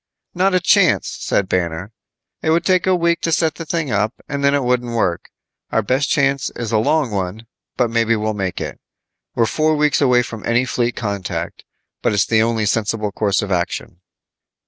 "Not 0.33 0.55
a 0.55 0.59
chance," 0.59 1.07
said 1.19 1.47
Banner. 1.47 1.91
It 2.41 2.49
would 2.49 2.65
take 2.65 2.87
a 2.87 2.95
week 2.95 3.21
to 3.21 3.31
set 3.31 3.53
the 3.53 3.67
thing 3.67 3.91
up, 3.91 4.15
and 4.27 4.43
then 4.43 4.55
it 4.55 4.63
wouldn't 4.63 4.95
work. 4.95 5.29
Our 5.69 5.83
best 5.83 6.09
chance 6.09 6.49
is 6.55 6.71
a 6.71 6.79
long 6.79 7.11
one, 7.11 7.45
but 7.77 7.91
maybe 7.91 8.15
we'll 8.15 8.33
make 8.33 8.59
it. 8.59 8.79
We're 9.35 9.45
four 9.45 9.75
weeks 9.75 10.01
away 10.01 10.23
from 10.23 10.43
any 10.43 10.65
fleet 10.65 10.95
contact, 10.95 11.65
but 12.01 12.13
it's 12.13 12.25
the 12.25 12.41
only 12.41 12.65
sensible 12.65 13.11
course 13.11 13.43
of 13.43 13.51
action." 13.51 14.01